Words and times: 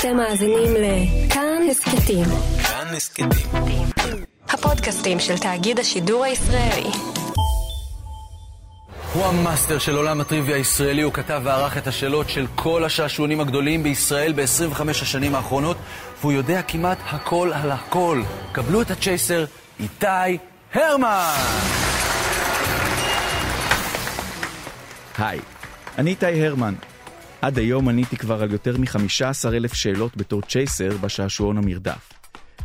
אתם 0.00 0.16
מאזינים 0.16 0.74
לכאן 0.74 1.62
הסכתים. 1.70 2.24
כאן 2.62 2.86
הסכתים. 2.96 3.28
הפודקאסטים 4.48 5.20
של 5.20 5.38
תאגיד 5.38 5.78
השידור 5.78 6.24
הישראלי. 6.24 6.90
הוא 9.12 9.26
המאסטר 9.26 9.78
של 9.78 9.96
עולם 9.96 10.20
הטריוויה 10.20 10.56
הישראלי, 10.56 11.02
הוא 11.02 11.12
כתב 11.12 11.40
וערך 11.44 11.78
את 11.78 11.86
השאלות 11.86 12.28
של 12.28 12.46
כל 12.54 12.84
השעשועונים 12.84 13.40
הגדולים 13.40 13.82
בישראל 13.82 14.32
ב-25 14.32 14.90
השנים 14.90 15.34
האחרונות, 15.34 15.76
והוא 16.20 16.32
יודע 16.32 16.62
כמעט 16.62 16.98
הכל 17.06 17.50
על 17.54 17.70
הכל. 17.70 18.22
קבלו 18.52 18.82
את 18.82 18.90
הצ'ייסר, 18.90 19.44
איתי 19.80 20.38
הרמן! 20.74 21.34
היי, 25.18 25.40
אני 25.98 26.10
איתי 26.10 26.46
הרמן. 26.46 26.74
עד 27.42 27.58
היום 27.58 27.88
עניתי 27.88 28.16
כבר 28.16 28.42
על 28.42 28.52
יותר 28.52 28.76
מ-15 28.76 29.48
אלף 29.48 29.74
שאלות 29.74 30.16
בתור 30.16 30.42
צ'ייסר 30.42 30.96
בשעשועון 30.96 31.58
המרדף. 31.58 32.12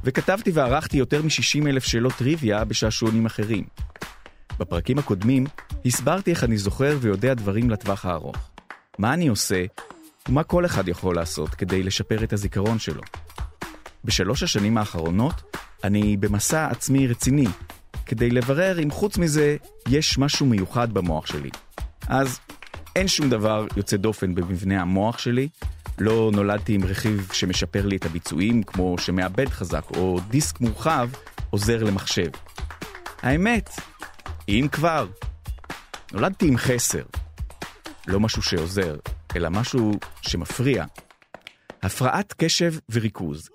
וכתבתי 0.03 0.51
וערכתי 0.51 0.97
יותר 0.97 1.21
מ-60 1.21 1.67
אלף 1.67 1.83
שאלות 1.83 2.13
טריוויה 2.13 2.65
בשעשועונים 2.65 3.25
אחרים. 3.25 3.63
בפרקים 4.59 4.97
הקודמים 4.97 5.45
הסברתי 5.85 6.31
איך 6.31 6.43
אני 6.43 6.57
זוכר 6.57 6.97
ויודע 7.01 7.33
דברים 7.33 7.69
לטווח 7.69 8.05
הארוך. 8.05 8.35
מה 8.97 9.13
אני 9.13 9.27
עושה, 9.27 9.65
ומה 10.29 10.43
כל 10.43 10.65
אחד 10.65 10.87
יכול 10.87 11.15
לעשות 11.15 11.49
כדי 11.49 11.83
לשפר 11.83 12.23
את 12.23 12.33
הזיכרון 12.33 12.79
שלו. 12.79 13.01
בשלוש 14.05 14.43
השנים 14.43 14.77
האחרונות 14.77 15.55
אני 15.83 16.17
במסע 16.17 16.67
עצמי 16.67 17.07
רציני, 17.07 17.47
כדי 18.05 18.29
לברר 18.29 18.83
אם 18.83 18.91
חוץ 18.91 19.17
מזה 19.17 19.57
יש 19.87 20.17
משהו 20.17 20.45
מיוחד 20.45 20.93
במוח 20.93 21.25
שלי. 21.25 21.49
אז 22.07 22.39
אין 22.95 23.07
שום 23.07 23.29
דבר 23.29 23.65
יוצא 23.77 23.97
דופן 23.97 24.35
במבנה 24.35 24.81
המוח 24.81 25.17
שלי, 25.17 25.49
לא 25.99 26.31
נולדתי 26.33 26.73
עם 26.73 26.83
רכיב 26.83 27.29
שמשפר 27.33 27.85
לי 27.85 27.95
את 27.95 28.05
הביצועים, 28.05 28.63
כמו 28.63 28.97
שמעבד 28.97 29.49
חזק 29.49 29.83
או 29.95 30.19
דיסק 30.29 30.61
מורחב 30.61 31.09
עוזר 31.49 31.83
למחשב. 31.83 32.29
האמת, 33.21 33.69
אם 34.49 34.67
כבר, 34.71 35.07
נולדתי 36.11 36.47
עם 36.47 36.57
חסר. 36.57 37.03
לא 38.07 38.19
משהו 38.19 38.41
שעוזר, 38.41 38.95
אלא 39.35 39.49
משהו 39.49 39.91
שמפריע. 40.21 40.85
הפרעת 41.83 42.33
קשב 42.37 42.73
וריכוז. 42.91 43.49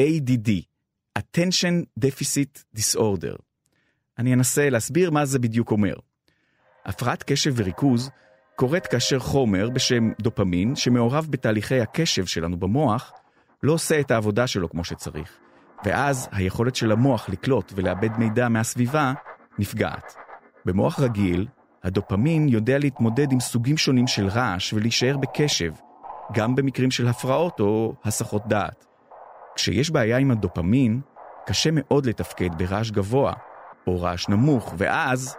ADD, 0.00 0.50
attention 1.18 2.04
deficit 2.04 2.78
disorder. 2.78 3.36
אני 4.18 4.34
אנסה 4.34 4.70
להסביר 4.70 5.10
מה 5.10 5.24
זה 5.24 5.38
בדיוק 5.38 5.70
אומר. 5.70 5.94
הפרעת 6.84 7.22
קשב 7.22 7.54
וריכוז 7.56 8.10
קורית 8.56 8.86
כאשר 8.86 9.18
חומר 9.18 9.70
בשם 9.70 10.10
דופמין, 10.20 10.76
שמעורב 10.76 11.26
בתהליכי 11.30 11.80
הקשב 11.80 12.26
שלנו 12.26 12.56
במוח, 12.56 13.12
לא 13.62 13.72
עושה 13.72 14.00
את 14.00 14.10
העבודה 14.10 14.46
שלו 14.46 14.70
כמו 14.70 14.84
שצריך, 14.84 15.32
ואז 15.84 16.28
היכולת 16.32 16.76
של 16.76 16.92
המוח 16.92 17.28
לקלוט 17.28 17.72
ולאבד 17.76 18.18
מידע 18.18 18.48
מהסביבה 18.48 19.12
נפגעת. 19.58 20.14
במוח 20.64 21.00
רגיל, 21.00 21.46
הדופמין 21.84 22.48
יודע 22.48 22.78
להתמודד 22.78 23.32
עם 23.32 23.40
סוגים 23.40 23.76
שונים 23.76 24.06
של 24.06 24.28
רעש 24.28 24.72
ולהישאר 24.72 25.16
בקשב, 25.16 25.72
גם 26.32 26.54
במקרים 26.54 26.90
של 26.90 27.08
הפרעות 27.08 27.60
או 27.60 27.94
הסחות 28.04 28.46
דעת. 28.46 28.86
כשיש 29.56 29.90
בעיה 29.90 30.18
עם 30.18 30.30
הדופמין, 30.30 31.00
קשה 31.46 31.70
מאוד 31.72 32.06
לתפקד 32.06 32.50
ברעש 32.58 32.90
גבוה 32.90 33.32
או 33.86 34.00
רעש 34.00 34.28
נמוך, 34.28 34.74
ואז 34.78 35.36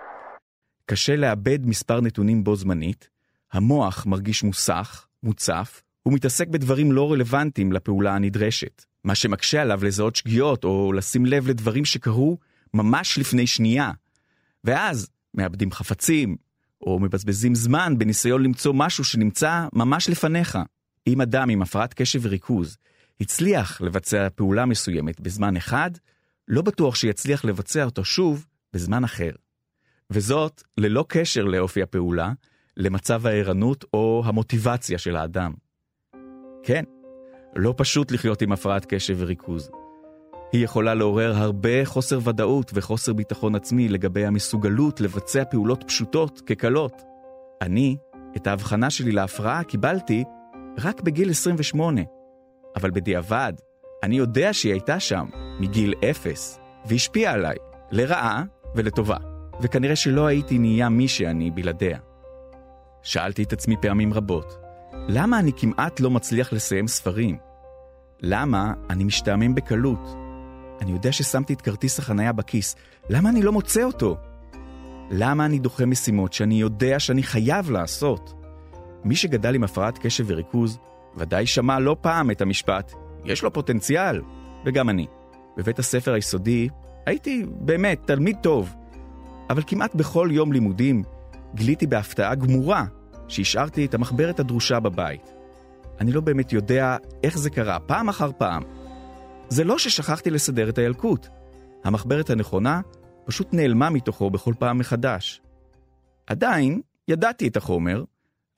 קשה 0.85 1.15
לאבד 1.15 1.65
מספר 1.65 2.01
נתונים 2.01 2.43
בו 2.43 2.55
זמנית, 2.55 3.09
המוח 3.53 4.05
מרגיש 4.05 4.43
מוסך, 4.43 5.07
מוצף, 5.23 5.81
ומתעסק 6.05 6.47
בדברים 6.47 6.91
לא 6.91 7.11
רלוונטיים 7.11 7.71
לפעולה 7.71 8.15
הנדרשת, 8.15 8.85
מה 9.03 9.15
שמקשה 9.15 9.61
עליו 9.61 9.83
לזהות 9.83 10.15
שגיאות 10.15 10.63
או 10.63 10.93
לשים 10.93 11.25
לב 11.25 11.47
לדברים 11.47 11.85
שקרו 11.85 12.37
ממש 12.73 13.17
לפני 13.17 13.47
שנייה. 13.47 13.91
ואז 14.63 15.09
מאבדים 15.33 15.71
חפצים, 15.71 16.35
או 16.81 16.99
מבזבזים 16.99 17.55
זמן 17.55 17.97
בניסיון 17.97 18.43
למצוא 18.43 18.73
משהו 18.73 19.03
שנמצא 19.03 19.67
ממש 19.73 20.09
לפניך. 20.09 20.57
אם 21.07 21.21
אדם 21.21 21.49
עם 21.49 21.61
הפרעת 21.61 21.93
קשב 21.93 22.19
וריכוז 22.23 22.77
הצליח 23.21 23.81
לבצע 23.81 24.27
פעולה 24.35 24.65
מסוימת 24.65 25.19
בזמן 25.19 25.57
אחד, 25.57 25.91
לא 26.47 26.61
בטוח 26.61 26.95
שיצליח 26.95 27.45
לבצע 27.45 27.83
אותו 27.83 28.05
שוב 28.05 28.45
בזמן 28.73 29.03
אחר. 29.03 29.31
וזאת 30.09 30.63
ללא 30.77 31.05
קשר 31.07 31.43
לאופי 31.43 31.81
הפעולה, 31.81 32.31
למצב 32.77 33.27
הערנות 33.27 33.85
או 33.93 34.23
המוטיבציה 34.25 34.97
של 34.97 35.15
האדם. 35.15 35.53
כן, 36.63 36.83
לא 37.55 37.73
פשוט 37.77 38.11
לחיות 38.11 38.41
עם 38.41 38.51
הפרעת 38.51 38.85
קשב 38.85 39.15
וריכוז. 39.17 39.69
היא 40.51 40.63
יכולה 40.63 40.93
לעורר 40.93 41.33
הרבה 41.35 41.85
חוסר 41.85 42.19
ודאות 42.23 42.71
וחוסר 42.73 43.13
ביטחון 43.13 43.55
עצמי 43.55 43.89
לגבי 43.89 44.25
המסוגלות 44.25 45.01
לבצע 45.01 45.43
פעולות 45.45 45.83
פשוטות 45.87 46.41
כקלות. 46.45 47.01
אני, 47.61 47.97
את 48.37 48.47
ההבחנה 48.47 48.89
שלי 48.89 49.11
להפרעה 49.11 49.63
קיבלתי 49.63 50.23
רק 50.79 51.01
בגיל 51.01 51.29
28, 51.29 52.01
אבל 52.75 52.91
בדיעבד, 52.91 53.53
אני 54.03 54.17
יודע 54.17 54.53
שהיא 54.53 54.71
הייתה 54.71 54.99
שם 54.99 55.25
מגיל 55.59 55.93
אפס, 56.09 56.59
והשפיעה 56.85 57.33
עליי, 57.33 57.57
לרעה 57.91 58.43
ולטובה. 58.75 59.34
וכנראה 59.61 59.95
שלא 59.95 60.25
הייתי 60.25 60.57
נהיה 60.57 60.89
מי 60.89 61.07
שאני 61.07 61.51
בלעדיה. 61.51 61.97
שאלתי 63.01 63.43
את 63.43 63.53
עצמי 63.53 63.75
פעמים 63.81 64.13
רבות, 64.13 64.57
למה 65.07 65.39
אני 65.39 65.51
כמעט 65.57 65.99
לא 65.99 66.11
מצליח 66.11 66.53
לסיים 66.53 66.87
ספרים? 66.87 67.37
למה 68.21 68.73
אני 68.89 69.03
משתעמם 69.03 69.55
בקלות? 69.55 70.15
אני 70.81 70.91
יודע 70.91 71.11
ששמתי 71.11 71.53
את 71.53 71.61
כרטיס 71.61 71.99
החנייה 71.99 72.33
בכיס, 72.33 72.75
למה 73.09 73.29
אני 73.29 73.41
לא 73.41 73.51
מוצא 73.51 73.83
אותו? 73.83 74.17
למה 75.11 75.45
אני 75.45 75.59
דוחה 75.59 75.85
משימות 75.85 76.33
שאני 76.33 76.55
יודע 76.55 76.99
שאני 76.99 77.23
חייב 77.23 77.71
לעשות? 77.71 78.33
מי 79.03 79.15
שגדל 79.15 79.55
עם 79.55 79.63
הפרעת 79.63 79.97
קשב 79.97 80.23
וריכוז, 80.27 80.79
ודאי 81.17 81.45
שמע 81.45 81.79
לא 81.79 81.95
פעם 82.01 82.31
את 82.31 82.41
המשפט, 82.41 82.93
יש 83.25 83.43
לו 83.43 83.53
פוטנציאל, 83.53 84.21
וגם 84.65 84.89
אני. 84.89 85.07
בבית 85.57 85.79
הספר 85.79 86.13
היסודי 86.13 86.69
הייתי 87.05 87.45
באמת 87.49 88.01
תלמיד 88.05 88.37
טוב, 88.41 88.75
אבל 89.49 89.61
כמעט 89.67 89.95
בכל 89.95 90.29
יום 90.31 90.51
לימודים 90.51 91.03
גיליתי 91.55 91.87
בהפתעה 91.87 92.35
גמורה 92.35 92.85
שהשארתי 93.27 93.85
את 93.85 93.93
המחברת 93.93 94.39
הדרושה 94.39 94.79
בבית. 94.79 95.33
אני 95.99 96.11
לא 96.11 96.21
באמת 96.21 96.53
יודע 96.53 96.97
איך 97.23 97.37
זה 97.37 97.49
קרה, 97.49 97.79
פעם 97.79 98.09
אחר 98.09 98.31
פעם. 98.37 98.63
זה 99.49 99.63
לא 99.63 99.77
ששכחתי 99.77 100.29
לסדר 100.29 100.69
את 100.69 100.77
הילקוט. 100.77 101.27
המחברת 101.83 102.29
הנכונה 102.29 102.81
פשוט 103.25 103.53
נעלמה 103.53 103.89
מתוכו 103.89 104.29
בכל 104.29 104.53
פעם 104.59 104.77
מחדש. 104.77 105.41
עדיין, 106.27 106.81
ידעתי 107.07 107.47
את 107.47 107.57
החומר, 107.57 108.03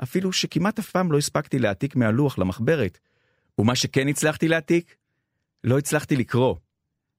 אפילו 0.03 0.33
שכמעט 0.33 0.79
אף 0.79 0.91
פעם 0.91 1.11
לא 1.11 1.17
הספקתי 1.17 1.59
להעתיק 1.59 1.95
מהלוח 1.95 2.37
למחברת. 2.37 2.99
ומה 3.59 3.75
שכן 3.75 4.07
הצלחתי 4.07 4.47
להעתיק, 4.47 4.95
לא 5.63 5.77
הצלחתי 5.77 6.15
לקרוא. 6.15 6.55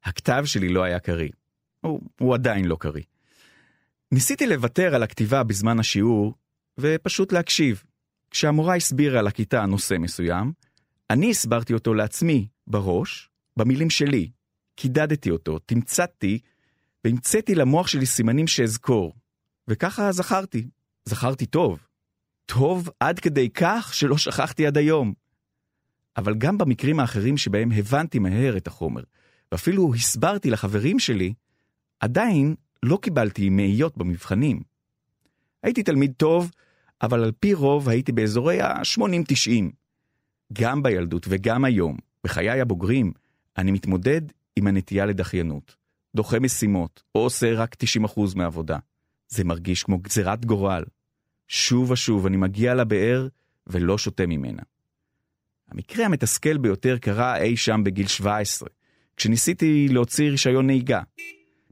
הכתב 0.05 0.43
שלי 0.47 0.69
לא 0.69 0.83
היה 0.83 0.99
קריא. 0.99 1.31
הוא, 1.81 2.01
הוא 2.21 2.35
עדיין 2.35 2.65
לא 2.65 2.77
קריא. 2.81 3.03
ניסיתי 4.13 4.47
לוותר 4.47 4.95
על 4.95 5.03
הכתיבה 5.03 5.43
בזמן 5.43 5.79
השיעור, 5.79 6.35
ופשוט 6.79 7.33
להקשיב. 7.33 7.83
כשהמורה 8.31 8.77
הסבירה 8.77 9.23
לכיתה 9.23 9.67
נושא 9.67 9.95
מסוים, 9.99 10.53
אני 11.11 11.31
הסברתי 11.31 11.75
אותו 11.75 11.95
לעצמי, 11.95 12.49
בראש, 12.67 13.31
במילים 13.57 13.91
שלי. 13.91 14.31
קידדתי 14.75 15.31
אותו, 15.31 15.59
תמצתתי, 15.59 16.39
והמצאתי 17.05 17.55
למוח 17.55 17.87
שלי 17.87 18.07
סימנים 18.07 18.47
שאזכור. 18.47 19.15
וככה 19.69 20.13
זכרתי. 20.13 20.69
זכרתי 21.05 21.47
טוב. 21.47 21.79
טוב 22.47 22.89
עד 23.01 23.19
כדי 23.19 23.51
כך 23.51 23.95
שלא 23.95 24.19
שכחתי 24.19 24.67
עד 24.67 24.79
היום. 24.79 25.13
אבל 26.17 26.35
גם 26.35 26.59
במקרים 26.59 27.01
האחרים 27.01 27.37
שבהם 27.37 27.73
הבנתי 27.73 28.19
מהר 28.19 28.57
את 28.57 28.67
החומר, 28.67 29.03
ואפילו 29.53 29.95
הסברתי 29.95 30.51
לחברים 30.51 30.99
שלי, 30.99 31.35
עדיין 32.01 32.55
לא 32.83 32.99
קיבלתי 33.03 33.49
מאיות 33.49 33.97
במבחנים. 33.97 34.61
הייתי 35.63 35.83
תלמיד 35.83 36.13
טוב, 36.17 36.51
אבל 37.03 37.25
על 37.25 37.33
פי 37.41 37.55
רוב 37.55 37.89
הייתי 37.89 38.13
באזורי 38.13 38.61
ה-80-90. 38.61 39.51
גם 40.53 40.83
בילדות 40.83 41.27
וגם 41.29 41.65
היום, 41.65 41.97
בחיי 42.25 42.61
הבוגרים, 42.61 43.13
אני 43.59 43.71
מתמודד 43.71 44.21
עם 44.57 44.67
הנטייה 44.67 45.07
לדחיינות. 45.07 45.77
דוחה 46.17 46.41
משימות, 46.41 47.03
או 47.15 47.21
עושה 47.21 47.55
רק 47.55 47.77
90% 48.07 48.21
מהעבודה. 48.37 48.79
זה 49.29 49.45
מרגיש 49.45 49.83
כמו 49.83 49.99
גזירת 49.99 50.45
גורל. 50.45 50.85
שוב 51.49 51.91
ושוב 51.91 52.27
אני 52.27 52.37
מגיע 52.37 52.75
לבאר 52.75 53.29
ולא 53.67 53.99
שותה 53.99 54.27
ממנה. 54.27 54.63
המקרה 55.71 56.05
המתסכל 56.05 56.59
ביותר 56.59 56.99
קרה 56.99 57.37
אי 57.43 57.57
שם 57.57 57.81
בגיל 57.85 58.07
17, 58.07 58.69
כשניסיתי 59.17 59.89
להוציא 59.89 60.31
רישיון 60.31 60.67
נהיגה. 60.67 61.03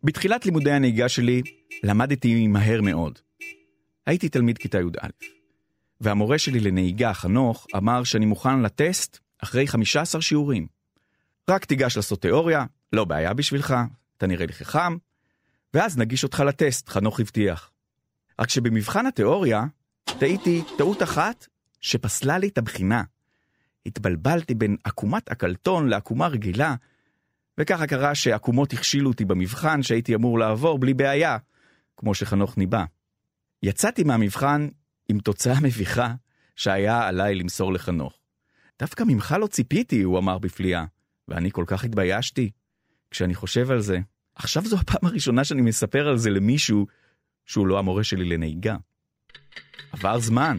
בתחילת 0.04 0.46
לימודי 0.46 0.72
הנהיגה 0.72 1.08
שלי 1.08 1.42
למדתי 1.82 2.46
מהר 2.46 2.80
מאוד. 2.80 3.18
הייתי 4.06 4.28
תלמיד 4.28 4.58
כיתה 4.58 4.78
י"א, 4.78 5.08
והמורה 6.00 6.38
שלי 6.38 6.60
לנהיגה, 6.60 7.14
חנוך, 7.14 7.66
אמר 7.76 8.04
שאני 8.04 8.26
מוכן 8.26 8.62
לטסט 8.62 9.18
אחרי 9.42 9.66
15 9.66 10.22
שיעורים. 10.22 10.66
רק 11.50 11.64
תיגש 11.64 11.96
לעשות 11.96 12.22
תיאוריה, 12.22 12.64
לא 12.92 13.04
בעיה 13.04 13.34
בשבילך, 13.34 13.74
אתה 14.16 14.26
נראה 14.26 14.46
לי 14.46 14.52
חכם, 14.52 14.96
ואז 15.74 15.98
נגיש 15.98 16.24
אותך 16.24 16.40
לטסט, 16.40 16.88
חנוך 16.88 17.20
הבטיח. 17.20 17.70
רק 18.38 18.50
שבמבחן 18.50 19.06
התיאוריה, 19.06 19.64
טעיתי 20.18 20.62
טעות 20.78 21.02
אחת 21.02 21.46
שפסלה 21.80 22.38
לי 22.38 22.48
את 22.48 22.58
הבחינה. 22.58 23.02
התבלבלתי 23.86 24.54
בין 24.54 24.76
עקומת 24.84 25.30
הקלטון 25.30 25.88
לעקומה 25.88 26.26
רגילה, 26.26 26.74
וככה 27.58 27.86
קרה 27.86 28.14
שעקומות 28.14 28.72
הכשילו 28.72 29.10
אותי 29.10 29.24
במבחן 29.24 29.82
שהייתי 29.82 30.14
אמור 30.14 30.38
לעבור 30.38 30.78
בלי 30.78 30.94
בעיה, 30.94 31.38
כמו 31.96 32.14
שחנוך 32.14 32.58
ניבא. 32.58 32.84
יצאתי 33.62 34.04
מהמבחן 34.04 34.68
עם 35.08 35.18
תוצאה 35.18 35.60
מביכה 35.60 36.14
שהיה 36.56 37.08
עליי 37.08 37.34
למסור 37.34 37.72
לחנוך. 37.72 38.18
דווקא 38.78 39.04
ממך 39.06 39.36
לא 39.40 39.46
ציפיתי, 39.46 40.02
הוא 40.02 40.18
אמר 40.18 40.38
בפליאה, 40.38 40.84
ואני 41.28 41.50
כל 41.50 41.64
כך 41.66 41.84
התביישתי. 41.84 42.50
כשאני 43.10 43.34
חושב 43.34 43.70
על 43.70 43.80
זה, 43.80 43.98
עכשיו 44.34 44.64
זו 44.64 44.76
הפעם 44.76 45.10
הראשונה 45.10 45.44
שאני 45.44 45.62
מספר 45.62 46.08
על 46.08 46.18
זה 46.18 46.30
למישהו 46.30 46.86
שהוא 47.46 47.66
לא 47.66 47.78
המורה 47.78 48.04
שלי 48.04 48.24
לנהיגה. 48.24 48.76
עבר 49.92 50.18
זמן, 50.18 50.58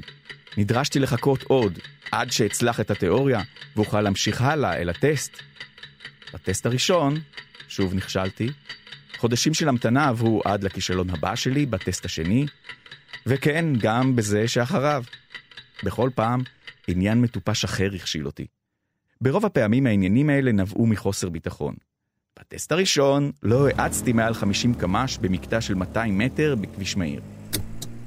נדרשתי 0.57 0.99
לחכות 0.99 1.43
עוד, 1.43 1.79
עד 2.11 2.31
שאצלח 2.31 2.79
את 2.79 2.91
התיאוריה, 2.91 3.41
ואוכל 3.75 4.01
להמשיך 4.01 4.41
הלאה 4.41 4.77
אל 4.77 4.89
הטסט. 4.89 5.31
בטסט 6.33 6.65
הראשון, 6.65 7.19
שוב 7.67 7.93
נכשלתי, 7.93 8.49
חודשים 9.17 9.53
של 9.53 9.69
המתנה 9.69 10.07
עברו 10.07 10.41
עד 10.45 10.63
לכישלון 10.63 11.09
הבא 11.09 11.35
שלי 11.35 11.65
בטסט 11.65 12.05
השני, 12.05 12.45
וכן, 13.25 13.65
גם 13.79 14.15
בזה 14.15 14.47
שאחריו. 14.47 15.03
בכל 15.83 16.09
פעם, 16.15 16.43
עניין 16.87 17.21
מטופש 17.21 17.63
אחר 17.63 17.89
הכשיל 17.95 18.25
אותי. 18.25 18.47
ברוב 19.21 19.45
הפעמים 19.45 19.87
העניינים 19.87 20.29
האלה 20.29 20.51
נבעו 20.51 20.85
מחוסר 20.85 21.29
ביטחון. 21.29 21.75
בטסט 22.39 22.71
הראשון 22.71 23.31
לא 23.43 23.67
האצתי 23.67 24.13
מעל 24.13 24.33
50 24.33 24.73
קמ"ש 24.73 25.17
במקטע 25.17 25.61
של 25.61 25.73
200 25.73 26.17
מטר 26.17 26.55
בכביש 26.55 26.97
מהיר. 26.97 27.21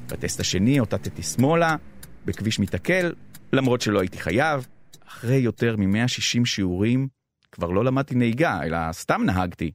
בטסט 0.06 0.40
השני 0.40 0.80
אותתתי 0.80 1.22
שמאלה, 1.22 1.76
בכביש 2.24 2.58
מתעכל, 2.58 3.10
למרות 3.52 3.80
שלא 3.80 4.00
הייתי 4.00 4.18
חייב. 4.18 4.66
אחרי 5.08 5.36
יותר 5.36 5.76
מ-160 5.76 6.44
שיעורים, 6.44 7.08
כבר 7.52 7.70
לא 7.70 7.84
למדתי 7.84 8.14
נהיגה, 8.14 8.62
אלא 8.62 8.78
סתם 8.92 9.22
נהגתי. 9.24 9.70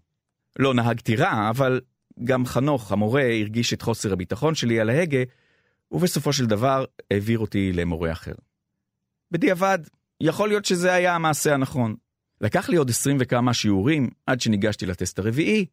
לא 0.59 0.73
נהגתי 0.73 1.15
רע, 1.15 1.49
אבל 1.49 1.81
גם 2.23 2.45
חנוך, 2.45 2.91
המורה, 2.91 3.23
הרגיש 3.23 3.73
את 3.73 3.81
חוסר 3.81 4.13
הביטחון 4.13 4.55
שלי 4.55 4.79
על 4.79 4.89
ההגה, 4.89 5.19
ובסופו 5.91 6.33
של 6.33 6.45
דבר 6.45 6.85
העביר 7.11 7.39
אותי 7.39 7.73
למורה 7.73 8.11
אחר. 8.11 8.33
בדיעבד, 9.31 9.79
יכול 10.21 10.49
להיות 10.49 10.65
שזה 10.65 10.93
היה 10.93 11.15
המעשה 11.15 11.53
הנכון. 11.53 11.95
לקח 12.41 12.69
לי 12.69 12.77
עוד 12.77 12.89
עשרים 12.89 13.17
וכמה 13.19 13.53
שיעורים 13.53 14.09
עד 14.25 14.41
שניגשתי 14.41 14.85
לטסט 14.85 15.19
הרביעי, 15.19 15.65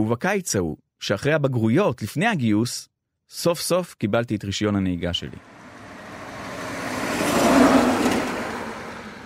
ובקיץ 0.00 0.56
ההוא, 0.56 0.76
שאחרי 1.00 1.32
הבגרויות, 1.32 2.02
לפני 2.02 2.26
הגיוס, 2.26 2.88
סוף 3.28 3.60
סוף 3.60 3.94
קיבלתי 3.94 4.36
את 4.36 4.44
רישיון 4.44 4.76
הנהיגה 4.76 5.12
שלי. 5.12 5.36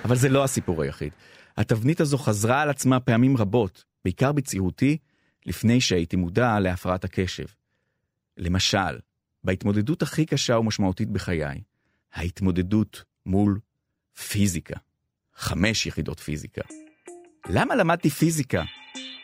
אבל 0.05 0.17
זה 0.17 0.29
לא 0.29 0.45
הסיפור 0.45 0.83
היחיד. 0.83 1.13
התבנית 1.57 2.01
הזו 2.01 2.19
חזרה 2.19 2.63
על 2.63 2.71
עצמה 2.71 3.01
פעמים 3.01 3.37
רבות, 3.37 3.85
בעיקר 4.05 4.33
בצעירותי, 4.33 4.97
לפני 5.47 5.81
שהייתי 5.81 6.17
מודע 6.17 6.61
להפרעת 6.61 7.05
הקשב. 7.05 7.47
למשל, 8.37 8.99
בהתמודדות 9.45 10.03
הכי 10.03 10.27
קשה 10.27 10.59
ומשמעותית 10.59 11.11
בחיי, 11.11 11.61
ההתמודדות 12.15 13.05
מול 13.27 13.59
פיזיקה. 14.29 14.77
חמש 15.37 15.87
יחידות 15.87 16.21
פיזיקה. 16.21 16.63
למה 17.49 17.75
למדתי 17.77 18.11
פיזיקה? 18.11 18.63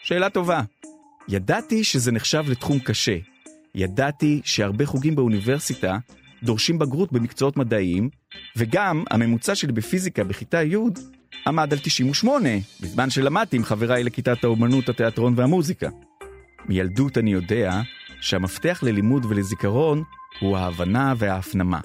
שאלה 0.03 0.31
טובה. 0.31 0.63
ידעתי 1.29 1.85
שזה 1.85 2.13
נחשב 2.13 2.45
לתחום 2.49 2.79
קשה. 2.79 3.19
ידעתי 3.75 4.41
שהרבה 4.45 4.87
חוגים 4.87 5.17
באוניברסיטה 5.17 5.99
דורשים 6.43 6.79
בגרות 6.79 7.13
במקצועות 7.13 7.57
מדעיים, 7.57 8.11
וגם 8.57 9.05
הממוצע 9.11 9.55
שלי 9.55 9.73
בפיזיקה 9.73 10.25
בכיתה 10.25 10.63
י' 10.63 10.77
עמד 11.47 11.73
על 11.73 11.79
98, 11.79 12.49
בזמן 12.81 13.11
שלמדתי 13.11 13.57
עם 13.57 13.65
חבריי 13.65 14.05
לכיתת 14.05 14.45
האומנות, 14.45 14.89
התיאטרון 14.89 15.35
והמוזיקה. 15.37 15.89
מילדות 16.69 17.19
אני 17.19 17.33
יודע 17.33 17.81
שהמפתח 18.21 18.83
ללימוד 18.83 19.25
ולזיכרון 19.25 20.03
הוא 20.41 20.57
ההבנה 20.57 21.15
וההפנמה. 21.17 21.81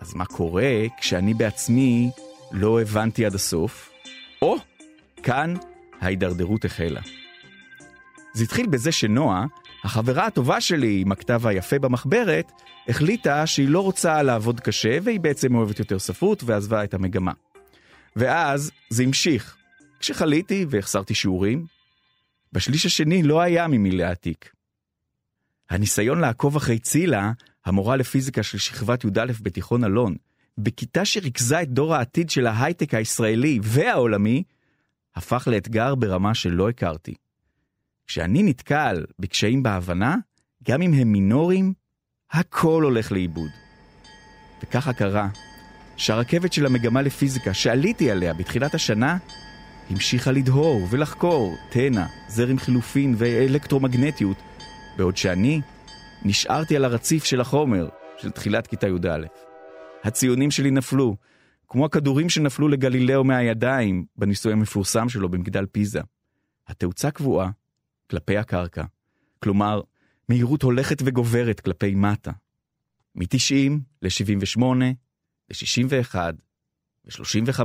אז 0.00 0.14
מה 0.14 0.24
קורה 0.24 0.72
כשאני 1.00 1.34
בעצמי 1.34 2.10
לא 2.52 2.80
הבנתי 2.80 3.26
עד 3.26 3.34
הסוף? 3.34 3.90
או, 4.42 4.56
כאן 5.22 5.54
ההידרדרות 6.00 6.64
החלה. 6.64 7.00
זה 8.32 8.44
התחיל 8.44 8.66
בזה 8.66 8.92
שנועה, 8.92 9.46
החברה 9.84 10.26
הטובה 10.26 10.60
שלי 10.60 11.00
עם 11.00 11.12
הכתב 11.12 11.46
היפה 11.46 11.78
במחברת, 11.78 12.52
החליטה 12.88 13.46
שהיא 13.46 13.68
לא 13.68 13.80
רוצה 13.80 14.22
לעבוד 14.22 14.60
קשה 14.60 14.98
והיא 15.02 15.20
בעצם 15.20 15.54
אוהבת 15.54 15.78
יותר 15.78 15.98
ספרות 15.98 16.42
ועזבה 16.44 16.84
את 16.84 16.94
המגמה. 16.94 17.32
ואז 18.16 18.70
זה 18.90 19.02
המשיך. 19.02 19.56
כשחליתי 20.00 20.66
והחסרתי 20.70 21.14
שיעורים, 21.14 21.66
בשליש 22.52 22.86
השני 22.86 23.22
לא 23.22 23.40
היה 23.40 23.68
ממי 23.68 23.90
להעתיק. 23.90 24.52
הניסיון 25.70 26.20
לעקוב 26.20 26.56
אחרי 26.56 26.78
צילה, 26.78 27.32
המורה 27.64 27.96
לפיזיקה 27.96 28.42
של 28.42 28.58
שכבת 28.58 29.04
י"א 29.04 29.32
בתיכון 29.42 29.84
אלון, 29.84 30.16
בכיתה 30.58 31.04
שריכזה 31.04 31.62
את 31.62 31.68
דור 31.68 31.94
העתיד 31.94 32.30
של 32.30 32.46
ההייטק 32.46 32.94
הישראלי 32.94 33.58
והעולמי, 33.62 34.42
הפך 35.14 35.48
לאתגר 35.50 35.94
ברמה 35.94 36.34
שלא 36.34 36.68
הכרתי. 36.68 37.14
כשאני 38.06 38.42
נתקל 38.42 39.04
בקשיים 39.18 39.62
בהבנה, 39.62 40.16
גם 40.68 40.82
אם 40.82 40.92
הם 40.92 41.12
מינוריים, 41.12 41.72
הכל 42.30 42.82
הולך 42.82 43.12
לאיבוד. 43.12 43.50
וככה 44.62 44.92
קרה 44.92 45.28
שהרכבת 46.00 46.52
של 46.52 46.66
המגמה 46.66 47.02
לפיזיקה 47.02 47.54
שעליתי 47.54 48.10
עליה 48.10 48.34
בתחילת 48.34 48.74
השנה, 48.74 49.18
המשיכה 49.90 50.32
לדהור 50.32 50.86
ולחקור 50.90 51.56
תנע, 51.70 52.06
זרם 52.28 52.58
חילופין 52.58 53.14
ואלקטרומגנטיות, 53.18 54.36
בעוד 54.96 55.16
שאני 55.16 55.60
נשארתי 56.24 56.76
על 56.76 56.84
הרציף 56.84 57.24
של 57.24 57.40
החומר 57.40 57.88
של 58.18 58.30
תחילת 58.30 58.66
כיתה 58.66 58.88
י"א. 58.88 59.26
הציונים 60.04 60.50
שלי 60.50 60.70
נפלו, 60.70 61.16
כמו 61.68 61.84
הכדורים 61.84 62.28
שנפלו 62.28 62.68
לגלילאו 62.68 63.24
מהידיים 63.24 64.04
בניסוי 64.16 64.52
המפורסם 64.52 65.08
שלו 65.08 65.28
במגדל 65.28 65.66
פיזה. 65.66 66.00
התאוצה 66.68 67.10
קבועה 67.10 67.50
כלפי 68.10 68.36
הקרקע, 68.36 68.84
כלומר, 69.42 69.80
מהירות 70.28 70.62
הולכת 70.62 71.02
וגוברת 71.04 71.60
כלפי 71.60 71.94
מטה. 71.94 72.32
מ-90 73.14 73.72
ל-78, 74.02 74.62
ל-61 75.50 76.14
ו-35, 77.04 77.60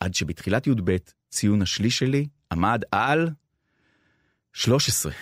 עד 0.00 0.14
שבתחילת 0.14 0.66
י"ב 0.66 0.96
ציון 1.30 1.62
השליש 1.62 1.98
שלי 1.98 2.26
עמד 2.52 2.82
על 2.90 3.30
13. 4.52 5.12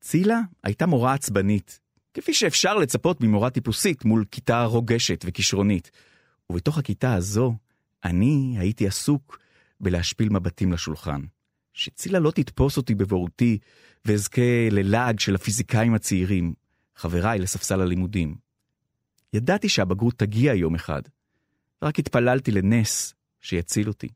צילה 0.00 0.40
הייתה 0.64 0.86
מורה 0.86 1.14
עצבנית, 1.14 1.80
כפי 2.14 2.34
שאפשר 2.34 2.74
לצפות 2.74 3.20
ממורה 3.20 3.50
טיפוסית 3.50 4.04
מול 4.04 4.24
כיתה 4.30 4.64
רוגשת 4.64 5.24
וכישרונית. 5.26 5.90
ובתוך 6.50 6.78
הכיתה 6.78 7.14
הזו, 7.14 7.54
אני 8.04 8.56
הייתי 8.58 8.86
עסוק 8.86 9.38
בלהשפיל 9.80 10.28
מבטים 10.28 10.72
לשולחן. 10.72 11.20
שצילה 11.72 12.18
לא 12.18 12.30
תתפוס 12.30 12.76
אותי 12.76 12.94
בבורותי 12.94 13.58
ואזכה 14.04 14.68
ללעג 14.70 15.20
של 15.20 15.34
הפיזיקאים 15.34 15.94
הצעירים, 15.94 16.54
חבריי 16.96 17.38
לספסל 17.38 17.80
הלימודים. 17.80 18.34
ידעתי 19.34 19.68
שהבגרות 19.68 20.14
תגיע 20.16 20.54
יום 20.54 20.74
אחד, 20.74 21.02
רק 21.82 21.98
התפללתי 21.98 22.50
לנס 22.50 23.14
שיציל 23.40 23.88
אותי. 23.88 24.08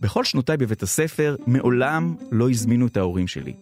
בכל 0.00 0.24
שנותיי 0.24 0.56
בבית 0.56 0.82
הספר 0.82 1.36
מעולם 1.46 2.16
לא 2.32 2.50
הזמינו 2.50 2.86
את 2.86 2.96
ההורים 2.96 3.28
שלי. 3.28 3.54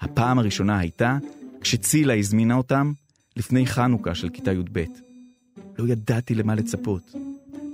הפעם 0.00 0.38
הראשונה 0.38 0.78
הייתה 0.78 1.18
כשצילה 1.60 2.14
הזמינה 2.14 2.54
אותם 2.54 2.92
לפני 3.36 3.66
חנוכה 3.66 4.14
של 4.14 4.28
כיתה 4.28 4.52
י"ב. 4.52 4.84
לא 5.78 5.88
ידעתי 5.88 6.34
למה 6.34 6.54
לצפות. 6.54 7.14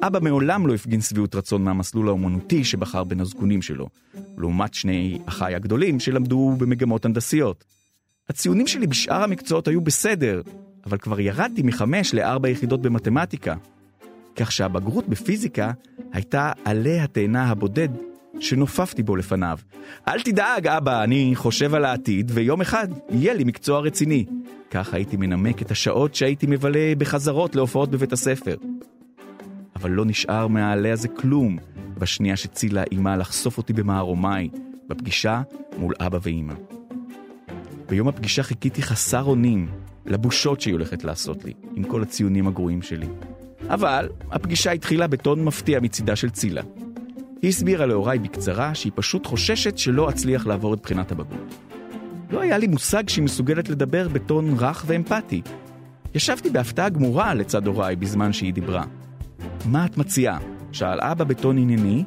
אבא 0.02 0.18
מעולם 0.20 0.66
לא 0.66 0.74
הפגין 0.74 1.00
שביעות 1.00 1.34
רצון 1.34 1.64
מהמסלול 1.64 2.08
האומנותי 2.08 2.64
שבחר 2.64 3.04
בין 3.04 3.20
הזקונים 3.20 3.62
שלו, 3.62 3.88
לעומת 4.38 4.74
שני 4.74 5.18
אחיי 5.26 5.54
הגדולים 5.54 6.00
שלמדו 6.00 6.54
במגמות 6.58 7.04
הנדסיות. 7.04 7.64
הציונים 8.28 8.66
שלי 8.66 8.86
בשאר 8.86 9.22
המקצועות 9.22 9.68
היו 9.68 9.80
בסדר, 9.80 10.42
אבל 10.86 10.98
כבר 10.98 11.20
ירדתי 11.20 11.62
מחמש 11.62 12.14
לארבע 12.14 12.48
יחידות 12.48 12.82
במתמטיקה. 12.82 13.54
כך 14.36 14.52
שהבגרות 14.52 15.08
בפיזיקה 15.08 15.72
הייתה 16.12 16.52
עלי 16.64 17.00
התאנה 17.00 17.44
הבודד 17.50 17.88
שנופפתי 18.40 19.02
בו 19.02 19.16
לפניו. 19.16 19.58
אל 20.08 20.20
תדאג, 20.20 20.66
אבא, 20.66 21.04
אני 21.04 21.32
חושב 21.34 21.74
על 21.74 21.84
העתיד, 21.84 22.30
ויום 22.34 22.60
אחד 22.60 22.88
יהיה 23.10 23.34
לי 23.34 23.44
מקצוע 23.44 23.80
רציני. 23.80 24.24
כך 24.70 24.94
הייתי 24.94 25.16
מנמק 25.16 25.62
את 25.62 25.70
השעות 25.70 26.14
שהייתי 26.14 26.46
מבלה 26.46 26.94
בחזרות 26.98 27.56
להופעות 27.56 27.90
בבית 27.90 28.12
הספר. 28.12 28.56
אבל 29.76 29.90
לא 29.90 30.04
נשאר 30.04 30.46
מהעלה 30.46 30.92
הזה 30.92 31.08
כלום 31.08 31.58
בשנייה 31.98 32.36
שצילה 32.36 32.82
אימה 32.92 33.16
לחשוף 33.16 33.58
אותי 33.58 33.72
במערומיי, 33.72 34.48
בפגישה 34.88 35.42
מול 35.78 35.94
אבא 36.00 36.18
ואימא. 36.22 36.54
ביום 37.88 38.08
הפגישה 38.08 38.42
חיכיתי 38.42 38.82
חסר 38.82 39.22
אונים 39.22 39.68
לבושות 40.06 40.60
שהיא 40.60 40.72
הולכת 40.72 41.04
לעשות 41.04 41.44
לי, 41.44 41.52
עם 41.74 41.84
כל 41.84 42.02
הציונים 42.02 42.46
הגרועים 42.46 42.82
שלי. 42.82 43.06
אבל 43.68 44.08
הפגישה 44.30 44.72
התחילה 44.72 45.06
בטון 45.06 45.44
מפתיע 45.44 45.80
מצידה 45.80 46.16
של 46.16 46.30
צילה. 46.30 46.62
היא 47.42 47.48
הסבירה 47.48 47.86
להוריי 47.86 48.18
בקצרה 48.18 48.74
שהיא 48.74 48.92
פשוט 48.94 49.26
חוששת 49.26 49.78
שלא 49.78 50.10
אצליח 50.10 50.46
לעבור 50.46 50.74
את 50.74 50.80
בחינת 50.82 51.12
הבגרות. 51.12 51.54
לא 52.30 52.40
היה 52.40 52.58
לי 52.58 52.66
מושג 52.66 53.08
שהיא 53.08 53.24
מסוגלת 53.24 53.68
לדבר 53.68 54.08
בטון 54.08 54.56
רך 54.58 54.84
ואמפתי. 54.86 55.42
ישבתי 56.14 56.50
בהפתעה 56.50 56.88
גמורה 56.88 57.34
לצד 57.34 57.66
הוריי 57.66 57.96
בזמן 57.96 58.32
שהיא 58.32 58.54
דיברה. 58.54 58.84
מה 59.64 59.86
את 59.86 59.98
מציעה? 59.98 60.38
שאל 60.72 61.00
אבא 61.00 61.24
בטון 61.24 61.58
ענייני, 61.58 62.04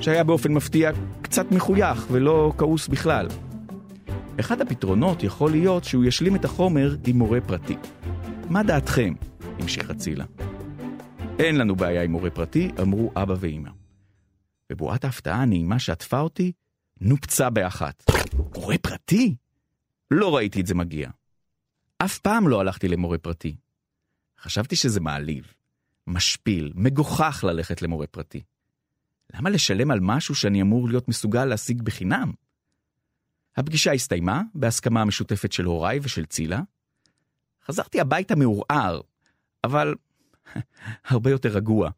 שהיה 0.00 0.24
באופן 0.24 0.52
מפתיע 0.52 0.90
קצת 1.22 1.52
מחוייך 1.52 2.06
ולא 2.10 2.52
כעוס 2.58 2.88
בכלל. 2.88 3.26
אחד 4.40 4.60
הפתרונות 4.60 5.22
יכול 5.22 5.50
להיות 5.50 5.84
שהוא 5.84 6.04
ישלים 6.04 6.36
את 6.36 6.44
החומר 6.44 6.96
עם 7.06 7.18
מורה 7.18 7.40
פרטי. 7.40 7.76
מה 8.50 8.62
דעתכם? 8.62 9.14
המשיכה 9.40 9.94
צילה. 9.94 10.24
אין 11.38 11.56
לנו 11.56 11.76
בעיה 11.76 12.02
עם 12.02 12.12
מורה 12.12 12.30
פרטי, 12.30 12.70
אמרו 12.82 13.12
אבא 13.16 13.34
ואמא. 13.40 13.70
בבועת 14.70 15.04
ההפתעה 15.04 15.42
הנעימה 15.42 15.78
שעטפה 15.78 16.20
אותי, 16.20 16.52
נופצה 17.00 17.50
באחת. 17.50 18.04
מורה 18.54 18.78
פרטי? 18.78 19.34
לא 20.10 20.36
ראיתי 20.36 20.60
את 20.60 20.66
זה 20.66 20.74
מגיע. 20.74 21.10
אף 21.98 22.18
פעם 22.18 22.48
לא 22.48 22.60
הלכתי 22.60 22.88
למורה 22.88 23.18
פרטי. 23.18 23.56
חשבתי 24.40 24.76
שזה 24.76 25.00
מעליב, 25.00 25.52
משפיל, 26.06 26.72
מגוחך 26.74 27.44
ללכת 27.48 27.82
למורה 27.82 28.06
פרטי. 28.06 28.42
למה 29.34 29.50
לשלם 29.50 29.90
על 29.90 30.00
משהו 30.00 30.34
שאני 30.34 30.62
אמור 30.62 30.88
להיות 30.88 31.08
מסוגל 31.08 31.44
להשיג 31.44 31.82
בחינם? 31.82 32.32
הפגישה 33.58 33.92
הסתיימה 33.92 34.42
בהסכמה 34.54 35.02
המשותפת 35.02 35.52
של 35.52 35.64
הוריי 35.64 35.98
ושל 36.02 36.24
צילה. 36.24 36.60
חזרתי 37.66 38.00
הביתה 38.00 38.36
מעורער, 38.36 39.00
אבל 39.64 39.94
הרבה 41.10 41.30
יותר 41.30 41.48
רגוע. 41.48 41.90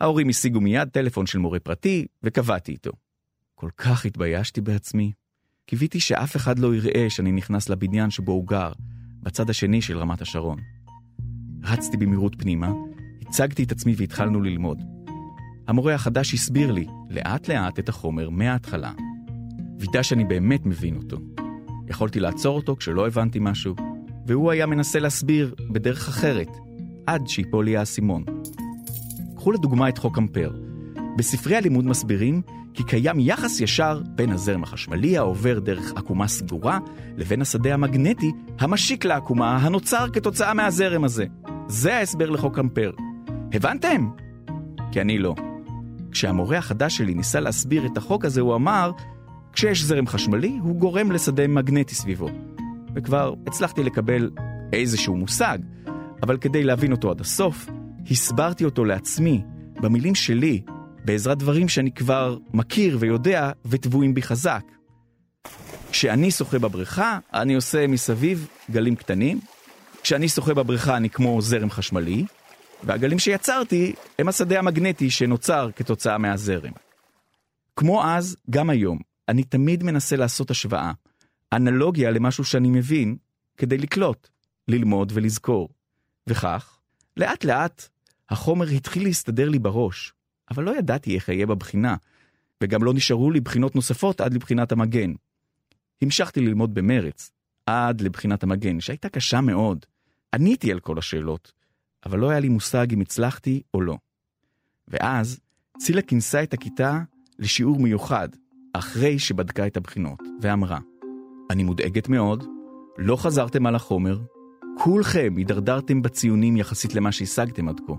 ההורים 0.00 0.28
השיגו 0.28 0.60
מיד 0.60 0.88
טלפון 0.88 1.26
של 1.26 1.38
מורה 1.38 1.60
פרטי, 1.60 2.06
וקבעתי 2.22 2.72
איתו. 2.72 2.90
כל 3.54 3.70
כך 3.76 4.04
התביישתי 4.04 4.60
בעצמי. 4.60 5.12
קיוויתי 5.66 6.00
שאף 6.00 6.36
אחד 6.36 6.58
לא 6.58 6.74
יראה 6.74 7.10
שאני 7.10 7.32
נכנס 7.32 7.68
לבניין 7.68 8.10
שבו 8.10 8.32
הוא 8.32 8.46
גר, 8.46 8.72
בצד 9.22 9.50
השני 9.50 9.82
של 9.82 9.98
רמת 9.98 10.22
השרון. 10.22 10.58
רצתי 11.64 11.96
במהירות 11.96 12.34
פנימה, 12.38 12.70
הצגתי 13.20 13.62
את 13.62 13.72
עצמי 13.72 13.94
והתחלנו 13.96 14.40
ללמוד. 14.40 14.82
המורה 15.68 15.94
החדש 15.94 16.34
הסביר 16.34 16.72
לי, 16.72 16.86
לאט 17.10 17.48
לאט, 17.48 17.78
את 17.78 17.88
החומר 17.88 18.30
מההתחלה. 18.30 18.92
וידא 19.78 20.02
שאני 20.02 20.24
באמת 20.24 20.66
מבין 20.66 20.96
אותו. 20.96 21.16
יכולתי 21.88 22.20
לעצור 22.20 22.56
אותו 22.56 22.76
כשלא 22.76 23.06
הבנתי 23.06 23.38
משהו, 23.42 23.74
והוא 24.26 24.50
היה 24.50 24.66
מנסה 24.66 24.98
להסביר 24.98 25.54
בדרך 25.70 26.08
אחרת, 26.08 26.48
עד 27.06 27.28
שיפול 27.28 27.64
לי 27.64 27.76
האסימון. 27.76 28.24
קחו 29.36 29.52
לדוגמה 29.52 29.88
את 29.88 29.98
חוק 29.98 30.18
אמפר. 30.18 30.52
בספרי 31.16 31.56
הלימוד 31.56 31.86
מסבירים 31.86 32.42
כי 32.74 32.82
קיים 32.82 33.20
יחס 33.20 33.60
ישר 33.60 34.02
בין 34.14 34.30
הזרם 34.30 34.62
החשמלי 34.62 35.18
העובר 35.18 35.58
דרך 35.58 35.92
עקומה 35.96 36.28
סגורה 36.28 36.78
לבין 37.16 37.42
השדה 37.42 37.74
המגנטי 37.74 38.32
המשיק 38.58 39.04
לעקומה 39.04 39.56
הנוצר 39.56 40.06
כתוצאה 40.12 40.54
מהזרם 40.54 41.04
הזה. 41.04 41.24
זה 41.68 41.96
ההסבר 41.96 42.30
לחוק 42.30 42.58
אמפר. 42.58 42.90
הבנתם? 43.52 44.10
כי 44.92 45.00
אני 45.00 45.18
לא. 45.18 45.34
כשהמורה 46.10 46.58
החדש 46.58 46.96
שלי 46.96 47.14
ניסה 47.14 47.40
להסביר 47.40 47.86
את 47.86 47.96
החוק 47.96 48.24
הזה, 48.24 48.40
הוא 48.40 48.54
אמר, 48.54 48.92
כשיש 49.52 49.82
זרם 49.82 50.06
חשמלי, 50.06 50.58
הוא 50.62 50.76
גורם 50.76 51.12
לשדה 51.12 51.48
מגנטי 51.48 51.94
סביבו. 51.94 52.28
וכבר 52.94 53.34
הצלחתי 53.46 53.82
לקבל 53.82 54.30
איזשהו 54.72 55.16
מושג, 55.16 55.58
אבל 56.22 56.38
כדי 56.38 56.64
להבין 56.64 56.92
אותו 56.92 57.10
עד 57.10 57.20
הסוף, 57.20 57.66
הסברתי 58.10 58.64
אותו 58.64 58.84
לעצמי, 58.84 59.42
במילים 59.80 60.14
שלי, 60.14 60.62
בעזרת 61.04 61.38
דברים 61.38 61.68
שאני 61.68 61.92
כבר 61.92 62.38
מכיר 62.52 62.96
ויודע 63.00 63.50
וטבועים 63.64 64.14
בי 64.14 64.22
חזק. 64.22 64.62
כשאני 65.90 66.30
שוחה 66.30 66.58
בבריכה, 66.58 67.18
אני 67.34 67.54
עושה 67.54 67.86
מסביב 67.86 68.48
גלים 68.70 68.96
קטנים. 68.96 69.40
כשאני 70.02 70.28
שוחה 70.28 70.54
בבריכה 70.54 70.96
אני 70.96 71.10
כמו 71.10 71.42
זרם 71.42 71.70
חשמלי, 71.70 72.24
והגלים 72.82 73.18
שיצרתי 73.18 73.94
הם 74.18 74.28
השדה 74.28 74.58
המגנטי 74.58 75.10
שנוצר 75.10 75.70
כתוצאה 75.76 76.18
מהזרם. 76.18 76.72
כמו 77.76 78.04
אז, 78.04 78.36
גם 78.50 78.70
היום, 78.70 78.98
אני 79.28 79.44
תמיד 79.44 79.82
מנסה 79.82 80.16
לעשות 80.16 80.50
השוואה, 80.50 80.92
אנלוגיה 81.52 82.10
למשהו 82.10 82.44
שאני 82.44 82.70
מבין, 82.70 83.16
כדי 83.56 83.78
לקלוט, 83.78 84.28
ללמוד 84.68 85.12
ולזכור. 85.14 85.68
וכך, 86.26 86.78
לאט 87.16 87.44
לאט, 87.44 87.88
החומר 88.30 88.68
התחיל 88.68 89.02
להסתדר 89.02 89.48
לי 89.48 89.58
בראש, 89.58 90.12
אבל 90.50 90.64
לא 90.64 90.78
ידעתי 90.78 91.14
איך 91.14 91.28
אהיה 91.28 91.46
בבחינה, 91.46 91.96
וגם 92.62 92.84
לא 92.84 92.94
נשארו 92.94 93.30
לי 93.30 93.40
בחינות 93.40 93.74
נוספות 93.74 94.20
עד 94.20 94.34
לבחינת 94.34 94.72
המגן. 94.72 95.12
המשכתי 96.02 96.40
ללמוד 96.40 96.74
במרץ, 96.74 97.30
עד 97.66 98.00
לבחינת 98.00 98.42
המגן, 98.42 98.80
שהייתה 98.80 99.08
קשה 99.08 99.40
מאוד. 99.40 99.86
עניתי 100.34 100.72
על 100.72 100.80
כל 100.80 100.98
השאלות, 100.98 101.52
אבל 102.06 102.18
לא 102.18 102.30
היה 102.30 102.40
לי 102.40 102.48
מושג 102.48 102.92
אם 102.92 103.00
הצלחתי 103.00 103.62
או 103.74 103.80
לא. 103.80 103.98
ואז 104.88 105.40
צילה 105.78 106.02
כינסה 106.02 106.42
את 106.42 106.54
הכיתה 106.54 107.00
לשיעור 107.38 107.80
מיוחד, 107.80 108.28
אחרי 108.72 109.18
שבדקה 109.18 109.66
את 109.66 109.76
הבחינות, 109.76 110.18
ואמרה, 110.40 110.78
אני 111.50 111.64
מודאגת 111.64 112.08
מאוד, 112.08 112.44
לא 112.98 113.16
חזרתם 113.16 113.66
על 113.66 113.74
החומר, 113.74 114.18
כולכם 114.78 115.34
הידרדרתם 115.36 116.02
בציונים 116.02 116.56
יחסית 116.56 116.94
למה 116.94 117.12
שהשגתם 117.12 117.68
עד 117.68 117.80
כה. 117.86 117.92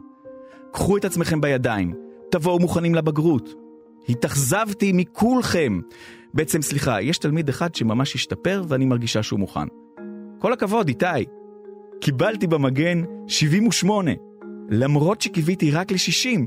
קחו 0.74 0.98
את 0.98 1.06
עצמכם 1.06 1.42
בידיים, 1.42 1.94
תבואו 2.32 2.60
מוכנים 2.60 2.96
לבגרות. 2.96 3.50
התאכזבתי 4.10 4.92
מכולכם. 4.94 5.80
בעצם, 6.34 6.62
סליחה, 6.62 7.02
יש 7.02 7.18
תלמיד 7.18 7.50
אחד 7.50 7.76
שממש 7.76 8.16
השתפר 8.16 8.64
ואני 8.68 8.86
מרגישה 8.86 9.24
שהוא 9.24 9.40
מוכן. 9.40 9.68
כל 10.40 10.54
הכבוד, 10.54 10.88
איתי. 10.88 11.06
קיבלתי 12.02 12.48
במגן 12.48 13.04
78, 13.28 14.12
למרות 14.70 15.22
שקיוויתי 15.22 15.72
רק 15.72 15.92
ל-60, 15.92 16.40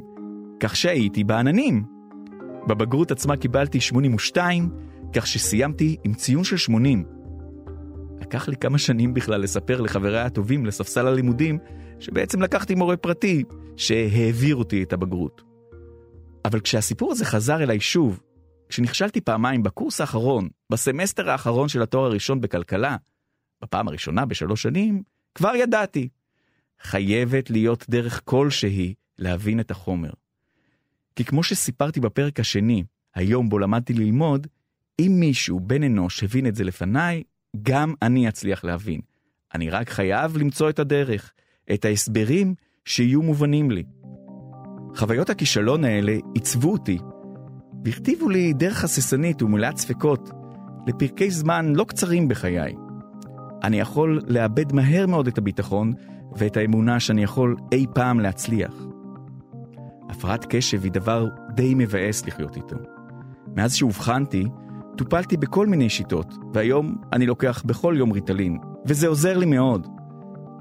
כך 0.61 0.77
שהייתי 0.77 1.25
בעננים. 1.25 1.92
בבגרות 2.67 3.11
עצמה 3.11 3.37
קיבלתי 3.37 3.81
82, 3.81 4.71
כך 5.13 5.27
שסיימתי 5.27 5.97
עם 6.05 6.15
ציון 6.15 6.45
של 6.45 6.57
80. 6.57 7.05
לקח 8.21 8.49
לי 8.49 8.57
כמה 8.57 8.79
שנים 8.79 9.15
בכלל 9.15 9.41
לספר 9.41 9.81
לחבריי 9.81 10.21
הטובים 10.21 10.67
לספסל 10.67 11.07
הלימודים, 11.07 11.59
שבעצם 12.01 12.43
לקחתי 12.43 12.75
מורה 12.75 12.97
פרטי, 12.97 13.45
שהעביר 13.77 14.57
אותי 14.57 14.83
את 14.83 14.93
הבגרות. 14.93 15.43
אבל 16.45 16.61
כשהסיפור 16.61 17.13
הזה 17.13 17.25
חזר 17.25 17.63
אליי 17.63 17.81
שוב, 17.81 18.21
כשנכשלתי 18.69 19.21
פעמיים 19.21 19.63
בקורס 19.63 20.01
האחרון, 20.01 20.49
בסמסטר 20.73 21.31
האחרון 21.31 21.69
של 21.69 21.83
התואר 21.83 22.05
הראשון 22.05 22.41
בכלכלה, 22.41 22.97
בפעם 23.63 23.89
הראשונה 23.89 24.27
בשלוש 24.27 24.63
שנים, 24.63 25.03
כבר 25.35 25.55
ידעתי. 25.55 26.09
חייבת 26.83 27.51
להיות 27.51 27.85
דרך 27.89 28.21
כלשהי 28.25 28.95
להבין 29.19 29.61
את 29.61 29.71
החומר. 29.71 30.11
כי 31.17 31.25
כמו 31.25 31.43
שסיפרתי 31.43 32.01
בפרק 32.01 32.41
השני, 32.41 32.85
היום 33.15 33.49
בו 33.49 33.59
למדתי 33.59 33.95
ללמוד, 33.95 34.47
אם 35.01 35.17
מישהו, 35.21 35.61
בן 35.61 35.83
אנוש, 35.83 36.25
הבין 36.25 36.47
את 36.47 36.55
זה 36.55 36.65
לפניי, 36.65 37.23
גם 37.63 37.95
אני 38.03 38.29
אצליח 38.29 38.65
להבין. 38.65 39.01
אני 39.55 39.71
רק 39.71 39.91
חייב 39.91 40.37
למצוא 40.37 40.71
את 40.71 40.79
הדרך, 40.79 41.33
את 41.75 41.85
ההסברים 41.85 42.55
שיהיו 42.85 43.23
מובנים 43.23 43.71
לי. 43.71 43.83
חוויות 44.97 45.31
הכישלון 45.31 45.85
האלה 45.85 46.17
עיצבו 46.35 46.73
אותי, 46.73 46.99
והכתיבו 47.85 48.29
לי 48.29 48.53
דרך 48.53 48.85
הססנית 48.85 49.43
ומלאת 49.43 49.77
ספקות 49.77 50.31
לפרקי 50.87 51.31
זמן 51.31 51.73
לא 51.77 51.85
קצרים 51.85 52.29
בחיי. 52.29 52.75
אני 53.65 53.81
יכול 53.81 54.21
לאבד 54.27 54.73
מהר 54.73 55.07
מאוד 55.07 55.27
את 55.27 55.39
הביטחון 55.39 55.93
ואת 56.37 56.57
האמונה 56.57 57.01
שאני 57.01 57.23
יכול 57.23 57.57
אי 57.73 57.87
פעם 57.95 58.21
להצליח. 58.21 58.92
הפרעת 60.13 60.47
קשב 60.49 60.85
היא 60.85 60.93
דבר 60.93 61.29
די 61.55 61.75
מבאס 61.75 62.27
לחיות 62.27 62.57
איתו. 62.57 62.77
מאז 63.57 63.75
שאובחנתי, 63.75 64.45
טופלתי 64.97 65.37
בכל 65.37 65.67
מיני 65.67 65.89
שיטות, 65.89 66.35
והיום 66.55 66.97
אני 67.13 67.27
לוקח 67.27 67.63
בכל 67.67 67.95
יום 67.99 68.13
ריטלין, 68.13 68.59
וזה 68.87 69.09
עוזר 69.09 69.39
לי 69.39 69.47
מאוד. 69.47 69.87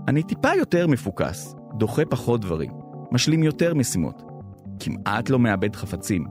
אני 0.08 0.24
טיפה 0.24 0.50
יותר 0.60 0.88
מפוקס, 0.88 1.56
דוחה 1.78 2.06
פחות 2.06 2.42
דברים, 2.42 2.72
משלים 3.12 3.44
יותר 3.44 3.74
משימות, 3.74 4.24
כמעט 4.80 5.30
לא 5.30 5.40
מאבד 5.40 5.76
חפצים, 5.76 6.26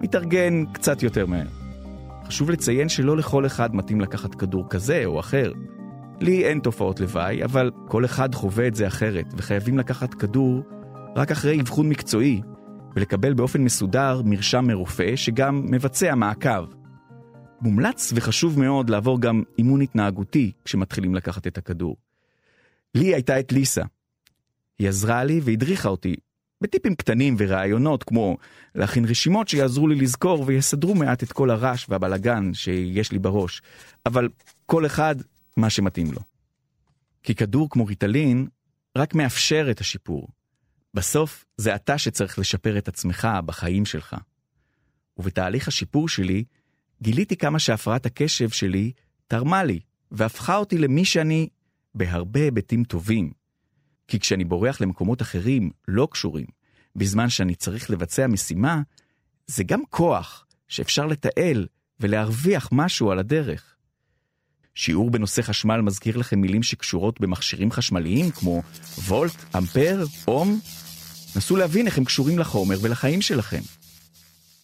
מתארגן 0.00 0.64
קצת 0.72 1.02
יותר 1.02 1.26
מהר. 1.26 1.46
חשוב 2.26 2.50
לציין 2.50 2.88
שלא 2.88 3.16
לכל 3.16 3.46
אחד 3.46 3.76
מתאים 3.76 4.00
לקחת 4.00 4.34
כדור 4.34 4.64
כזה 4.70 5.02
או 5.04 5.20
אחר. 5.20 5.52
לי 6.20 6.44
אין 6.44 6.60
תופעות 6.60 7.00
לוואי, 7.00 7.44
אבל 7.44 7.70
כל 7.88 8.04
אחד 8.04 8.34
חווה 8.34 8.66
את 8.66 8.74
זה 8.74 8.86
אחרת, 8.86 9.26
וחייבים 9.36 9.78
לקחת 9.78 10.14
כדור 10.14 10.62
רק 11.18 11.30
אחרי 11.30 11.60
אבחון 11.60 11.88
מקצועי, 11.88 12.42
ולקבל 12.96 13.34
באופן 13.34 13.60
מסודר 13.60 14.22
מרשם 14.24 14.64
מרופא 14.66 15.16
שגם 15.16 15.66
מבצע 15.70 16.14
מעקב. 16.14 16.64
מומלץ 17.60 18.12
וחשוב 18.14 18.58
מאוד 18.58 18.90
לעבור 18.90 19.20
גם 19.20 19.42
אימון 19.58 19.80
התנהגותי 19.80 20.52
כשמתחילים 20.64 21.14
לקחת 21.14 21.46
את 21.46 21.58
הכדור. 21.58 21.96
לי 22.94 23.14
הייתה 23.14 23.40
את 23.40 23.52
ליסה. 23.52 23.82
היא 24.78 24.88
עזרה 24.88 25.24
לי 25.24 25.40
והדריכה 25.44 25.88
אותי 25.88 26.16
בטיפים 26.60 26.94
קטנים 26.94 27.34
ורעיונות 27.38 28.04
כמו 28.04 28.36
להכין 28.74 29.04
רשימות 29.04 29.48
שיעזרו 29.48 29.88
לי 29.88 29.94
לזכור 29.94 30.44
ויסדרו 30.46 30.94
מעט 30.94 31.22
את 31.22 31.32
כל 31.32 31.50
הרעש 31.50 31.86
והבלגן 31.88 32.54
שיש 32.54 33.12
לי 33.12 33.18
בראש, 33.18 33.62
אבל 34.06 34.28
כל 34.66 34.86
אחד 34.86 35.16
מה 35.56 35.70
שמתאים 35.70 36.12
לו. 36.12 36.20
כי 37.22 37.34
כדור 37.34 37.70
כמו 37.70 37.86
ריטלין 37.86 38.46
רק 38.96 39.14
מאפשר 39.14 39.68
את 39.70 39.80
השיפור. 39.80 40.28
בסוף 40.98 41.44
זה 41.56 41.74
אתה 41.74 41.98
שצריך 41.98 42.38
לשפר 42.38 42.78
את 42.78 42.88
עצמך 42.88 43.28
בחיים 43.46 43.86
שלך. 43.86 44.16
ובתהליך 45.16 45.68
השיפור 45.68 46.08
שלי, 46.08 46.44
גיליתי 47.02 47.36
כמה 47.36 47.58
שהפרעת 47.58 48.06
הקשב 48.06 48.48
שלי 48.48 48.92
תרמה 49.26 49.64
לי, 49.64 49.80
והפכה 50.10 50.56
אותי 50.56 50.78
למי 50.78 51.04
שאני 51.04 51.48
בהרבה 51.94 52.40
היבטים 52.40 52.84
טובים. 52.84 53.32
כי 54.08 54.20
כשאני 54.20 54.44
בורח 54.44 54.80
למקומות 54.80 55.22
אחרים 55.22 55.70
לא 55.88 56.08
קשורים, 56.10 56.46
בזמן 56.96 57.28
שאני 57.28 57.54
צריך 57.54 57.90
לבצע 57.90 58.26
משימה, 58.26 58.82
זה 59.46 59.64
גם 59.64 59.80
כוח 59.90 60.46
שאפשר 60.68 61.06
לתעל 61.06 61.66
ולהרוויח 62.00 62.68
משהו 62.72 63.10
על 63.10 63.18
הדרך. 63.18 63.74
שיעור 64.74 65.10
בנושא 65.10 65.42
חשמל 65.42 65.80
מזכיר 65.80 66.16
לכם 66.16 66.40
מילים 66.40 66.62
שקשורות 66.62 67.20
במכשירים 67.20 67.70
חשמליים 67.70 68.30
כמו 68.30 68.62
וולט, 69.08 69.54
אמפר, 69.56 70.04
אום? 70.28 70.60
נסו 71.38 71.56
להבין 71.56 71.86
איך 71.86 71.98
הם 71.98 72.04
קשורים 72.04 72.38
לחומר 72.38 72.76
ולחיים 72.82 73.22
שלכם. 73.22 73.60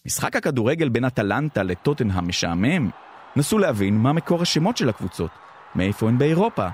משחק 0.05 0.35
הכדורגל 0.35 0.89
בין 0.89 1.05
אטלנטה 1.05 1.63
לטוטנהאם 1.63 2.27
משעמם? 2.27 2.89
נסו 3.35 3.57
להבין 3.57 3.97
מה 3.97 4.13
מקור 4.13 4.41
השמות 4.41 4.77
של 4.77 4.89
הקבוצות, 4.89 5.31
מאיפה 5.75 6.09
הן 6.09 6.17
באירופה, 6.17 6.67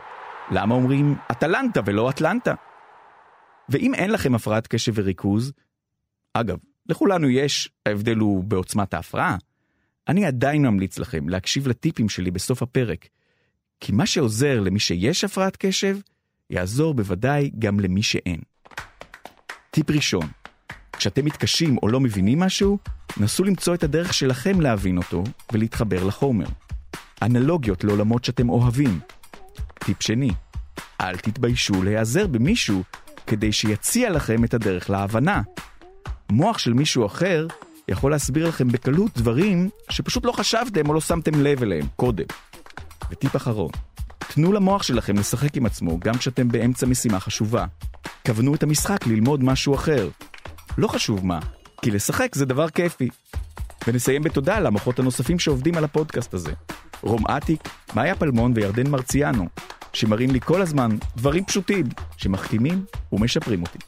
למה 0.51 0.75
אומרים 0.75 1.15
אטלנטה 1.31 1.81
ולא 1.85 2.09
אטלנטה? 2.09 2.53
ואם 3.69 3.93
אין 3.93 4.11
לכם 4.11 4.35
הפרעת 4.35 4.67
קשב 4.67 4.91
וריכוז, 4.95 5.51
אגב, 6.33 6.57
לכולנו 6.89 7.29
יש, 7.29 7.69
ההבדל 7.85 8.17
הוא 8.17 8.43
בעוצמת 8.43 8.93
ההפרעה, 8.93 9.37
אני 10.07 10.25
עדיין 10.25 10.61
ממליץ 10.61 10.99
לכם 10.99 11.29
להקשיב 11.29 11.67
לטיפים 11.67 12.09
שלי 12.09 12.31
בסוף 12.31 12.61
הפרק, 12.61 13.07
כי 13.79 13.91
מה 13.91 14.05
שעוזר 14.05 14.59
למי 14.59 14.79
שיש 14.79 15.23
הפרעת 15.23 15.57
קשב, 15.59 15.97
יעזור 16.49 16.93
בוודאי 16.93 17.51
גם 17.59 17.79
למי 17.79 18.03
שאין. 18.03 18.39
טיפ 19.71 19.89
ראשון, 19.89 20.27
כשאתם 20.97 21.25
מתקשים 21.25 21.77
או 21.83 21.87
לא 21.87 21.99
מבינים 21.99 22.39
משהו, 22.39 22.77
נסו 23.17 23.43
למצוא 23.43 23.75
את 23.75 23.83
הדרך 23.83 24.13
שלכם 24.13 24.61
להבין 24.61 24.97
אותו 24.97 25.23
ולהתחבר 25.53 26.03
לחומר. 26.03 26.45
אנלוגיות 27.21 27.83
לעולמות 27.83 28.25
שאתם 28.25 28.49
אוהבים. 28.49 28.99
טיפ 29.73 30.03
שני, 30.03 30.29
אל 31.01 31.17
תתביישו 31.17 31.83
להיעזר 31.83 32.27
במישהו 32.27 32.83
כדי 33.27 33.51
שיציע 33.51 34.09
לכם 34.09 34.43
את 34.43 34.53
הדרך 34.53 34.89
להבנה. 34.89 35.41
מוח 36.31 36.57
של 36.57 36.73
מישהו 36.73 37.05
אחר 37.05 37.47
יכול 37.87 38.11
להסביר 38.11 38.47
לכם 38.47 38.67
בקלות 38.67 39.11
דברים 39.17 39.69
שפשוט 39.89 40.25
לא 40.25 40.31
חשבתם 40.31 40.89
או 40.89 40.93
לא 40.93 41.01
שמתם 41.01 41.41
לב 41.41 41.63
אליהם 41.63 41.85
קודם. 41.95 42.25
וטיפ 43.11 43.35
אחרון, 43.35 43.71
תנו 44.33 44.51
למוח 44.51 44.83
שלכם 44.83 45.15
לשחק 45.15 45.57
עם 45.57 45.65
עצמו 45.65 45.99
גם 45.99 46.13
כשאתם 46.13 46.47
באמצע 46.47 46.85
משימה 46.85 47.19
חשובה. 47.19 47.65
כוונו 48.25 48.55
את 48.55 48.63
המשחק 48.63 49.07
ללמוד 49.07 49.43
משהו 49.43 49.75
אחר. 49.75 50.09
לא 50.77 50.87
חשוב 50.87 51.25
מה, 51.25 51.39
כי 51.81 51.91
לשחק 51.91 52.35
זה 52.35 52.45
דבר 52.45 52.69
כיפי. 52.69 53.09
ונסיים 53.87 54.23
בתודה 54.23 54.59
למוחות 54.59 54.99
הנוספים 54.99 55.39
שעובדים 55.39 55.77
על 55.77 55.83
הפודקאסט 55.83 56.33
הזה. 56.33 56.51
רום 57.01 57.27
אטיק, 57.27 57.69
מאיה 57.95 58.15
פלמון 58.15 58.51
וירדן 58.55 58.89
מרציאנו, 58.89 59.47
שמראים 59.93 60.31
לי 60.31 60.39
כל 60.39 60.61
הזמן 60.61 60.97
דברים 61.17 61.45
פשוטים 61.45 61.85
שמחכימים 62.17 62.85
ומשפרים 63.11 63.61
אותי. 63.61 63.79